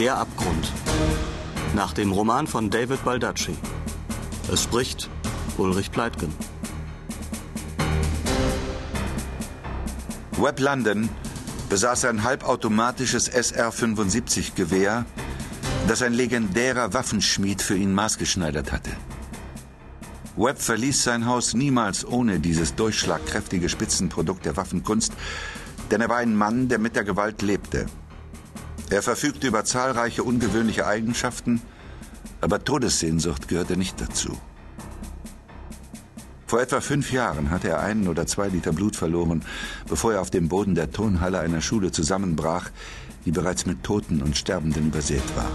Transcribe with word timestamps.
Der 0.00 0.16
Abgrund. 0.16 0.72
Nach 1.74 1.92
dem 1.92 2.10
Roman 2.10 2.46
von 2.46 2.70
David 2.70 3.04
Baldacci. 3.04 3.54
Es 4.50 4.62
spricht 4.62 5.10
Ulrich 5.58 5.92
Pleitgen. 5.92 6.32
Webb 10.38 10.58
London 10.58 11.10
besaß 11.68 12.06
ein 12.06 12.24
halbautomatisches 12.24 13.28
SR-75-Gewehr, 13.28 15.04
das 15.86 16.00
ein 16.00 16.14
legendärer 16.14 16.94
Waffenschmied 16.94 17.60
für 17.60 17.76
ihn 17.76 17.92
maßgeschneidert 17.92 18.72
hatte. 18.72 18.92
Webb 20.34 20.62
verließ 20.62 21.02
sein 21.02 21.26
Haus 21.26 21.52
niemals 21.52 22.06
ohne 22.06 22.40
dieses 22.40 22.74
durchschlagkräftige 22.74 23.68
Spitzenprodukt 23.68 24.46
der 24.46 24.56
Waffenkunst, 24.56 25.12
denn 25.90 26.00
er 26.00 26.08
war 26.08 26.16
ein 26.16 26.34
Mann, 26.34 26.70
der 26.70 26.78
mit 26.78 26.96
der 26.96 27.04
Gewalt 27.04 27.42
lebte. 27.42 27.84
Er 28.90 29.02
verfügte 29.02 29.46
über 29.46 29.64
zahlreiche 29.64 30.24
ungewöhnliche 30.24 30.84
Eigenschaften, 30.84 31.62
aber 32.40 32.64
Todessehnsucht 32.64 33.46
gehörte 33.46 33.76
nicht 33.76 34.00
dazu. 34.00 34.36
Vor 36.48 36.60
etwa 36.60 36.80
fünf 36.80 37.12
Jahren 37.12 37.50
hatte 37.50 37.68
er 37.68 37.80
einen 37.80 38.08
oder 38.08 38.26
zwei 38.26 38.48
Liter 38.48 38.72
Blut 38.72 38.96
verloren, 38.96 39.44
bevor 39.88 40.14
er 40.14 40.20
auf 40.20 40.30
dem 40.30 40.48
Boden 40.48 40.74
der 40.74 40.90
Turnhalle 40.90 41.38
einer 41.38 41.60
Schule 41.60 41.92
zusammenbrach, 41.92 42.70
die 43.24 43.30
bereits 43.30 43.66
mit 43.66 43.84
Toten 43.84 44.22
und 44.22 44.36
Sterbenden 44.36 44.88
übersät 44.88 45.22
war. 45.36 45.50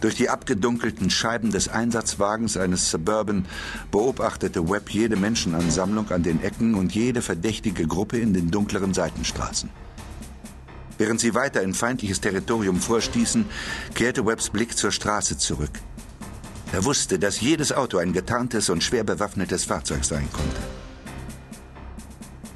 Durch 0.00 0.16
die 0.16 0.28
abgedunkelten 0.28 1.08
Scheiben 1.10 1.52
des 1.52 1.68
Einsatzwagens 1.68 2.56
eines 2.56 2.90
Suburban 2.90 3.46
beobachtete 3.92 4.68
Webb 4.68 4.90
jede 4.90 5.14
Menschenansammlung 5.14 6.10
an 6.10 6.24
den 6.24 6.42
Ecken 6.42 6.74
und 6.74 6.92
jede 6.92 7.22
verdächtige 7.22 7.86
Gruppe 7.86 8.18
in 8.18 8.34
den 8.34 8.50
dunkleren 8.50 8.92
Seitenstraßen. 8.92 9.70
Während 10.98 11.20
sie 11.20 11.34
weiter 11.34 11.62
in 11.62 11.74
feindliches 11.74 12.20
Territorium 12.20 12.80
vorstießen, 12.80 13.46
kehrte 13.94 14.24
Webbs 14.26 14.50
Blick 14.50 14.76
zur 14.76 14.92
Straße 14.92 15.38
zurück. 15.38 15.72
Er 16.72 16.84
wusste, 16.84 17.18
dass 17.18 17.40
jedes 17.40 17.72
Auto 17.72 17.98
ein 17.98 18.12
getarntes 18.12 18.68
und 18.68 18.82
schwer 18.82 19.04
bewaffnetes 19.04 19.64
Fahrzeug 19.64 20.04
sein 20.04 20.28
konnte. 20.32 20.60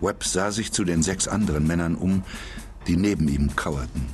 Webb 0.00 0.24
sah 0.24 0.50
sich 0.50 0.72
zu 0.72 0.84
den 0.84 1.02
sechs 1.02 1.28
anderen 1.28 1.66
Männern 1.66 1.94
um, 1.94 2.24
die 2.86 2.96
neben 2.96 3.28
ihm 3.28 3.54
kauerten. 3.54 4.06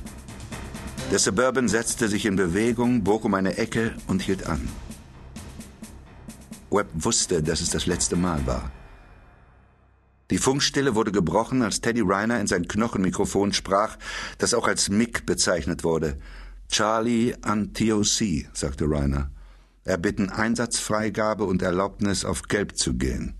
Der 1.11 1.19
Suburban 1.19 1.69
setzte 1.69 2.09
sich 2.09 2.25
in 2.25 2.35
Bewegung, 2.35 3.03
bog 3.03 3.23
um 3.23 3.33
eine 3.33 3.57
Ecke 3.57 3.95
und 4.07 4.21
hielt 4.21 4.45
an. 4.45 4.67
Webb 6.69 6.89
wusste, 6.93 7.41
dass 7.41 7.61
es 7.61 7.69
das 7.69 7.85
letzte 7.85 8.17
Mal 8.17 8.45
war. 8.45 8.71
Die 10.37 10.43
Funkstille 10.43 10.93
wurde 10.93 11.11
gebrochen, 11.11 11.63
als 11.63 11.81
Teddy 11.81 12.03
Reiner 12.05 12.39
in 12.39 12.45
sein 12.45 12.67
Knochenmikrofon 12.67 13.53
sprach, 13.53 13.97
das 14.37 14.53
auch 14.53 14.67
als 14.67 14.87
Mick 14.87 15.25
bezeichnet 15.25 15.83
wurde. 15.83 16.19
Charlie 16.69 17.33
an 17.41 17.73
TOC, 17.73 18.45
sagte 18.53 18.85
Reiner. 18.87 19.31
Er 19.83 19.97
bitten 19.97 20.29
Einsatzfreigabe 20.29 21.43
und 21.43 21.63
Erlaubnis, 21.63 22.23
auf 22.23 22.43
Gelb 22.43 22.77
zu 22.77 22.93
gehen. 22.93 23.33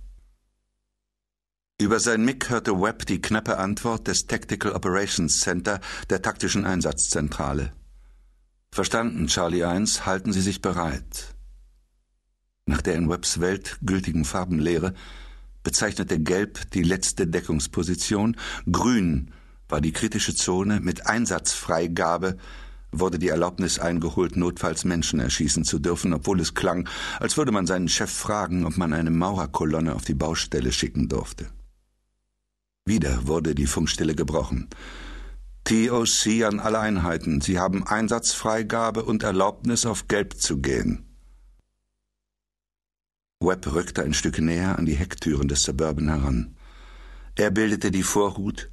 Über 1.79 1.99
sein 1.99 2.25
Mick 2.25 2.49
hörte 2.49 2.81
Webb 2.81 3.05
die 3.05 3.21
knappe 3.21 3.59
Antwort 3.59 4.07
des 4.07 4.25
Tactical 4.25 4.71
Operations 4.71 5.41
Center 5.41 5.79
der 6.09 6.23
taktischen 6.23 6.65
Einsatzzentrale. 6.65 7.73
Verstanden, 8.71 9.27
Charlie 9.27 9.63
1, 9.63 10.07
halten 10.07 10.33
Sie 10.33 10.41
sich 10.41 10.63
bereit. 10.63 11.35
Nach 12.65 12.81
der 12.81 12.95
in 12.95 13.07
Webbs 13.07 13.39
Welt 13.39 13.77
gültigen 13.83 14.25
Farbenlehre 14.25 14.95
bezeichnete 15.67 16.17
Gelb 16.17 16.71
die 16.71 16.81
letzte 16.81 17.27
Deckungsposition, 17.27 18.37
Grün 18.71 19.31
war 19.67 19.81
die 19.81 19.91
kritische 19.91 20.33
Zone, 20.33 20.79
mit 20.79 21.07
Einsatzfreigabe 21.07 22.37
wurde 22.93 23.19
die 23.19 23.27
Erlaubnis 23.27 23.77
eingeholt, 23.77 24.37
notfalls 24.37 24.85
Menschen 24.85 25.19
erschießen 25.19 25.65
zu 25.65 25.79
dürfen, 25.79 26.13
obwohl 26.13 26.39
es 26.39 26.53
klang, 26.53 26.87
als 27.19 27.35
würde 27.35 27.51
man 27.51 27.67
seinen 27.67 27.89
Chef 27.89 28.09
fragen, 28.09 28.65
ob 28.65 28.77
man 28.77 28.93
eine 28.93 29.11
Mauerkolonne 29.11 29.93
auf 29.93 30.05
die 30.05 30.13
Baustelle 30.13 30.71
schicken 30.71 31.09
durfte. 31.09 31.47
Wieder 32.85 33.27
wurde 33.27 33.53
die 33.53 33.67
Funkstille 33.67 34.15
gebrochen. 34.15 34.69
TOC 35.65 36.45
an 36.45 36.61
alle 36.61 36.79
Einheiten. 36.79 37.41
Sie 37.41 37.59
haben 37.59 37.85
Einsatzfreigabe 37.85 39.03
und 39.03 39.23
Erlaubnis, 39.23 39.85
auf 39.85 40.07
Gelb 40.07 40.39
zu 40.39 40.59
gehen. 40.61 41.06
Webb 43.47 43.73
rückte 43.73 44.03
ein 44.03 44.13
Stück 44.13 44.39
näher 44.39 44.77
an 44.77 44.85
die 44.85 44.95
Hecktüren 44.95 45.47
des 45.47 45.63
Suburban 45.63 46.09
heran. 46.09 46.55
Er 47.35 47.49
bildete 47.51 47.89
die 47.91 48.03
Vorhut 48.03 48.69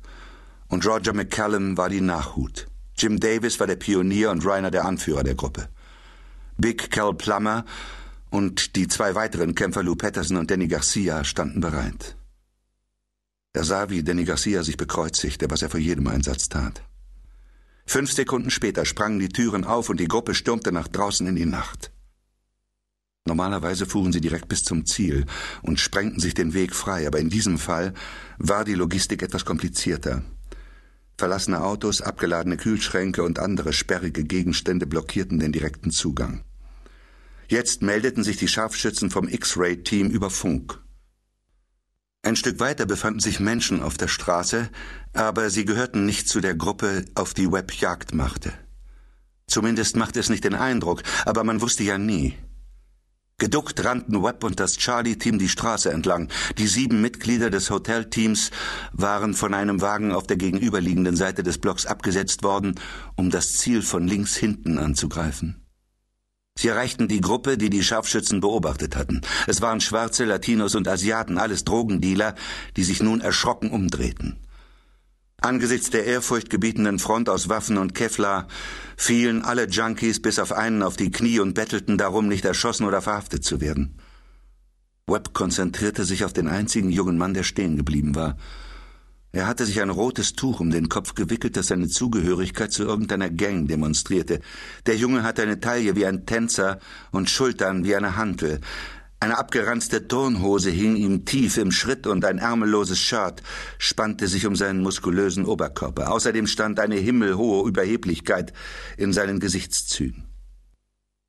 und 0.68 0.84
Roger 0.86 1.12
McCallum 1.12 1.76
war 1.76 1.88
die 1.88 2.00
Nachhut. 2.00 2.66
Jim 2.96 3.20
Davis 3.20 3.60
war 3.60 3.66
der 3.66 3.76
Pionier 3.76 4.30
und 4.30 4.44
Reiner 4.44 4.70
der 4.70 4.84
Anführer 4.84 5.22
der 5.22 5.34
Gruppe. 5.34 5.68
Big 6.58 6.90
Cal 6.90 7.14
Plummer 7.14 7.64
und 8.30 8.76
die 8.76 8.88
zwei 8.88 9.14
weiteren 9.14 9.54
Kämpfer 9.54 9.82
Lou 9.82 9.96
Patterson 9.96 10.36
und 10.36 10.50
Danny 10.50 10.68
Garcia 10.68 11.24
standen 11.24 11.60
bereit. 11.60 12.16
Er 13.52 13.64
sah, 13.64 13.88
wie 13.90 14.02
Danny 14.02 14.24
Garcia 14.24 14.64
sich 14.64 14.76
bekreuzigte, 14.76 15.48
was 15.50 15.62
er 15.62 15.70
vor 15.70 15.80
jedem 15.80 16.08
Einsatz 16.08 16.48
tat. 16.48 16.82
Fünf 17.86 18.12
Sekunden 18.12 18.50
später 18.50 18.84
sprangen 18.84 19.20
die 19.20 19.28
Türen 19.28 19.64
auf 19.64 19.88
und 19.88 20.00
die 20.00 20.08
Gruppe 20.08 20.34
stürmte 20.34 20.72
nach 20.72 20.88
draußen 20.88 21.26
in 21.26 21.36
die 21.36 21.46
Nacht. 21.46 21.94
Normalerweise 23.26 23.86
fuhren 23.86 24.12
sie 24.12 24.20
direkt 24.20 24.48
bis 24.48 24.64
zum 24.64 24.84
Ziel 24.84 25.24
und 25.62 25.80
sprengten 25.80 26.20
sich 26.20 26.34
den 26.34 26.52
Weg 26.52 26.74
frei, 26.74 27.06
aber 27.06 27.18
in 27.20 27.30
diesem 27.30 27.56
Fall 27.56 27.94
war 28.36 28.66
die 28.66 28.74
Logistik 28.74 29.22
etwas 29.22 29.46
komplizierter. 29.46 30.22
Verlassene 31.16 31.62
Autos, 31.62 32.02
abgeladene 32.02 32.58
Kühlschränke 32.58 33.22
und 33.22 33.38
andere 33.38 33.72
sperrige 33.72 34.24
Gegenstände 34.24 34.86
blockierten 34.86 35.38
den 35.38 35.52
direkten 35.52 35.90
Zugang. 35.90 36.44
Jetzt 37.48 37.80
meldeten 37.80 38.24
sich 38.24 38.36
die 38.36 38.48
Scharfschützen 38.48 39.10
vom 39.10 39.26
X-Ray-Team 39.26 40.10
über 40.10 40.28
Funk. 40.28 40.82
Ein 42.22 42.36
Stück 42.36 42.60
weiter 42.60 42.84
befanden 42.84 43.20
sich 43.20 43.40
Menschen 43.40 43.82
auf 43.82 43.96
der 43.96 44.08
Straße, 44.08 44.68
aber 45.14 45.48
sie 45.48 45.64
gehörten 45.64 46.04
nicht 46.04 46.28
zu 46.28 46.40
der 46.40 46.54
Gruppe, 46.54 47.06
auf 47.14 47.32
die 47.32 47.50
Webb 47.50 47.72
Jagd 47.72 48.14
machte. 48.14 48.52
Zumindest 49.46 49.96
machte 49.96 50.20
es 50.20 50.28
nicht 50.28 50.44
den 50.44 50.54
Eindruck, 50.54 51.02
aber 51.24 51.42
man 51.42 51.62
wusste 51.62 51.84
ja 51.84 51.96
nie. 51.96 52.34
Geduckt 53.44 53.84
rannten 53.84 54.22
Webb 54.22 54.43
und 54.43 54.59
das 54.59 54.78
Charlie-Team 54.78 55.38
die 55.38 55.50
Straße 55.50 55.93
entlang. 55.93 56.31
Die 56.56 56.66
sieben 56.66 57.03
Mitglieder 57.03 57.50
des 57.50 57.69
Hotelteams 57.69 58.50
waren 58.94 59.34
von 59.34 59.53
einem 59.53 59.82
Wagen 59.82 60.12
auf 60.12 60.27
der 60.27 60.38
gegenüberliegenden 60.38 61.15
Seite 61.15 61.43
des 61.43 61.59
Blocks 61.59 61.84
abgesetzt 61.84 62.43
worden, 62.43 62.81
um 63.16 63.28
das 63.28 63.59
Ziel 63.59 63.82
von 63.82 64.09
links 64.09 64.34
hinten 64.34 64.78
anzugreifen. 64.78 65.62
Sie 66.56 66.69
erreichten 66.69 67.06
die 67.06 67.21
Gruppe, 67.21 67.59
die 67.59 67.69
die 67.69 67.82
Scharfschützen 67.82 68.41
beobachtet 68.41 68.97
hatten. 68.97 69.21
Es 69.47 69.61
waren 69.61 69.82
Schwarze, 69.82 70.25
Latinos 70.25 70.75
und 70.75 70.88
Asiaten, 70.88 71.37
alles 71.37 71.65
Drogendealer, 71.65 72.37
die 72.78 72.84
sich 72.84 73.03
nun 73.03 73.21
erschrocken 73.21 73.71
umdrehten. 73.71 74.38
Angesichts 75.44 75.91
der 75.91 76.06
ehrfurchtgebietenden 76.06 76.99
Front 76.99 77.28
aus 77.28 77.50
Waffen 77.50 77.77
und 77.77 77.94
Kevlar 77.94 78.49
fielen 78.97 79.43
alle 79.43 79.69
Junkies 79.69 80.22
bis 80.22 80.38
auf 80.38 80.53
einen 80.53 80.82
auf 80.82 80.97
die 80.97 81.10
Knie 81.10 81.38
und 81.38 81.52
bettelten 81.52 81.99
darum, 81.99 82.29
nicht 82.29 82.46
erschossen 82.46 82.87
oder 82.87 83.02
verhaftet 83.02 83.44
zu 83.44 83.61
werden. 83.61 83.99
Webb 85.06 85.35
konzentrierte 85.35 86.06
sich 86.06 86.25
auf 86.25 86.32
den 86.32 86.49
einzigen 86.49 86.91
jungen 86.91 87.19
Mann, 87.19 87.35
der 87.35 87.43
stehen 87.43 87.76
geblieben 87.76 88.14
war. 88.14 88.38
Er 89.32 89.46
hatte 89.46 89.67
sich 89.67 89.82
ein 89.82 89.91
rotes 89.91 90.32
Tuch 90.32 90.61
um 90.61 90.70
den 90.70 90.88
Kopf 90.88 91.14
gewickelt, 91.14 91.58
das 91.58 91.67
seine 91.67 91.88
Zugehörigkeit 91.88 92.73
zu 92.73 92.85
irgendeiner 92.85 93.29
Gang 93.29 93.69
demonstrierte. 93.69 94.40
Der 94.87 94.97
Junge 94.97 95.25
hatte 95.25 95.43
eine 95.43 95.61
Taille 95.61 95.94
wie 95.94 96.06
ein 96.06 96.25
Tänzer 96.25 96.79
und 97.11 97.29
Schultern 97.29 97.85
wie 97.85 97.94
eine 97.94 98.17
Hantel. 98.17 98.62
Eine 99.25 99.38
abgeranzte 99.38 100.06
Turnhose 100.06 100.69
hing 100.69 100.97
ihm 100.97 101.25
tief 101.25 101.56
im 101.56 101.71
Schritt 101.71 102.06
und 102.06 102.26
ein 102.26 102.37
ärmelloses 102.37 102.99
Shirt 102.99 103.43
spannte 103.79 104.29
sich 104.29 104.44
um 104.44 104.55
seinen 104.55 104.82
muskulösen 104.82 105.47
Oberkörper. 105.47 106.12
Außerdem 106.12 106.47
stand 106.47 106.79
eine 106.79 106.97
himmelhohe 106.97 107.67
Überheblichkeit 107.67 108.53
in 108.99 109.15
seinen 109.15 109.41
Gesichtszügen. 109.41 110.25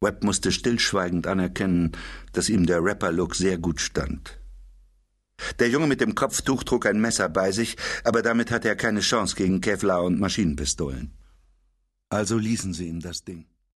Webb 0.01 0.25
musste 0.25 0.51
stillschweigend 0.51 1.25
anerkennen, 1.25 1.93
dass 2.33 2.49
ihm 2.49 2.65
der 2.65 2.83
Rapper-Look 2.83 3.33
sehr 3.33 3.57
gut 3.57 3.79
stand. 3.79 4.41
Der 5.59 5.69
Junge 5.69 5.87
mit 5.87 6.01
dem 6.01 6.15
Kopftuch 6.15 6.65
trug 6.65 6.87
ein 6.87 6.99
Messer 6.99 7.29
bei 7.29 7.53
sich, 7.53 7.77
aber 8.03 8.21
damit 8.21 8.51
hatte 8.51 8.67
er 8.67 8.75
keine 8.75 8.99
Chance 8.99 9.37
gegen 9.37 9.61
Kevlar 9.61 10.03
und 10.03 10.19
Maschinenpistolen. 10.19 11.13
Also 12.09 12.37
ließen 12.37 12.73
sie 12.73 12.89
ihm 12.89 12.99
das 12.99 13.23
Ding. 13.23 13.45